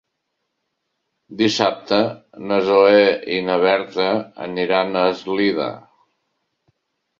[1.41, 1.99] Dissabte
[2.47, 3.05] na Zoè
[3.37, 4.09] i na Berta
[4.49, 5.71] aniran a Eslida.